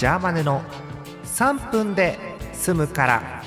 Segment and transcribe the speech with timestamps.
[0.00, 0.62] ジャーマネの
[1.24, 2.18] 3分で
[2.54, 3.42] 済むから。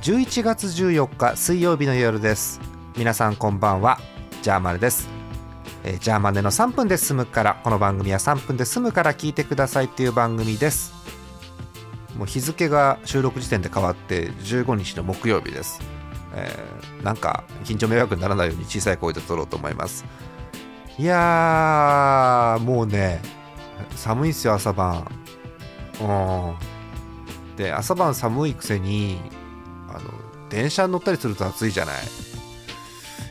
[0.00, 2.58] 11月14日水曜日の夜です。
[2.96, 3.98] 皆さんこんばんは。
[4.40, 5.06] ジャーマネです。
[5.84, 7.60] えージャーマネの3分で済むから。
[7.62, 10.94] この番組は3分で済むから聞いてくださいっていう番組です。
[12.16, 15.82] もう日付が収録時点で変わって15日の木曜日です、
[16.34, 20.06] えーなんか緊張迷惑にならないように小さい声で撮ろうと思います。
[20.98, 23.20] いやーもうね
[23.96, 25.06] 寒いんすよ朝晩。
[26.00, 27.56] うん。
[27.56, 29.18] で朝晩寒いくせに
[29.88, 30.00] あの
[30.48, 31.96] 電車に乗ったりすると暑いじゃない。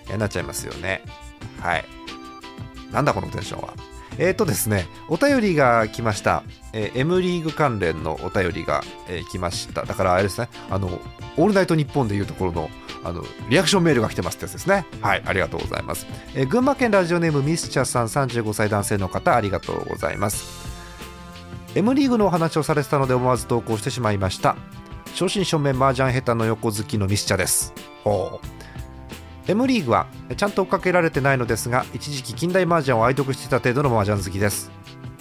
[0.06, 1.04] 嫌になっちゃいますよね。
[1.62, 1.86] はい。
[2.92, 3.74] なんだこのテンションは。
[4.20, 6.44] えーとですね、お便りが来ました、
[6.74, 9.86] えー M リーグ関連のお便りが、えー来ました。
[9.86, 10.88] だからあれですね、あの、
[11.38, 12.70] オールナイトニッポンでいうところの、
[13.04, 14.86] あの、リアクションメールが来てますってやつですね。
[15.02, 16.08] はい、ありがとうございます。
[16.36, 20.68] えー群馬県ラジオネームミスチャさん35歳男性の方、ありがとうございます。
[21.76, 24.56] M リーグのお話をされてたので思わず投稿してしまいました。
[25.14, 27.74] 正真正面麻雀下手の横好きのミスチャです。
[28.04, 28.58] ほう。
[29.48, 34.70] M リーグはちゃんと追っかけられてないのですが一時期近代麻雀を愛読してた程度の麻雀好きです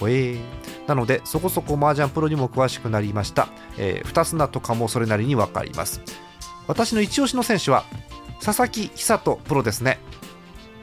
[0.01, 6.01] おえーなのでそこそこ麻雀プロにも詳しくなりました、えー、二つ名とかもそれなりにわかります
[6.67, 7.85] 私の一押しの選手は
[8.41, 9.99] 佐々木寿人プロですね。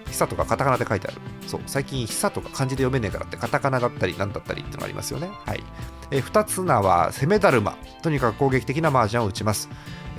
[0.07, 1.21] 寿人がカタカナで書いてある。
[1.47, 5.31] そう最近寿人が漢字で読めねえからってカタカナだったりなんだったりっていうのがありますよね。
[5.45, 5.63] はい、
[6.11, 7.77] えー、二つ名は攻めだるま。
[8.03, 9.69] とにかく攻撃的な麻雀を打ちます。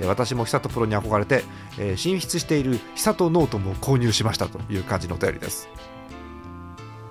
[0.00, 1.44] え私も寿人プロに憧れて、
[1.78, 5.68] え進出している寿人ノートも購入しましたという感じのお便りです。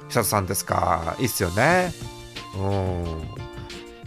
[0.09, 1.16] 寿人さんですか？
[1.20, 1.92] いいっすよね。
[2.56, 3.22] うん。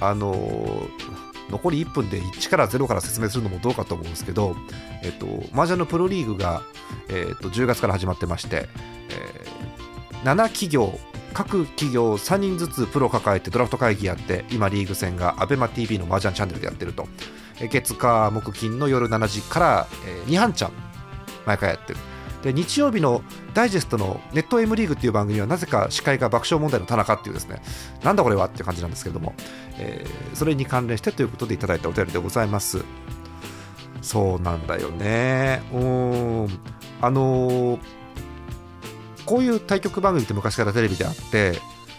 [0.01, 4.57] あのー残り1分で1から0から説明するのもどうかと思うんですけど、
[5.03, 6.63] えっと、麻雀のプロリーグが、
[7.09, 8.69] えっと、10月から始まってまして、
[9.11, 9.69] えー
[10.25, 10.99] 7企業
[11.33, 17.07] 各企業3人ずつプロ抱えてドラフト会議やって今リーグ戦が ABEMATV の麻雀チャンネルでやってると。
[17.71, 20.73] 月火木金の夜7時から、え2半チャン
[21.45, 21.99] 毎回やってる。
[22.43, 23.23] で日曜日の
[23.53, 27.61] ダイジェストのネット M リーグっていう番組はなぜか司会が爆笑問題の田中っていうですね
[28.05, 29.35] なんだこれはっていう感じなんですけども、
[29.79, 32.85] えーそれに関連してということでいただいたお便りでございます。
[34.03, 35.63] そうなんだよね。
[35.73, 36.49] うん。
[37.01, 37.81] あのー
[39.27, 41.59] こういう対局番組って昔からテレビであって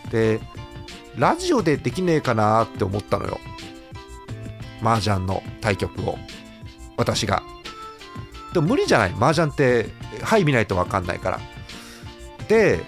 [0.09, 0.39] で
[1.15, 3.39] ラジオでできねえかなって思ったのよ。
[4.81, 6.17] 麻雀の対局を。
[6.97, 7.43] 私が。
[8.53, 9.13] でも無理じゃない？
[9.13, 9.89] 麻雀って
[10.23, 11.39] はい見ないと分かんないから。
[12.47, 12.79] で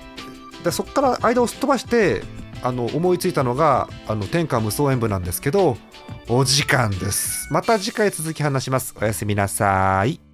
[0.64, 2.24] でそこから間をすっ飛ばして
[2.64, 5.78] あの思いついたのがあの天下無双演舞なんですけど
[6.28, 7.48] お時間です。
[7.52, 8.96] また次回続き話します。
[9.00, 10.31] おやすみなさい。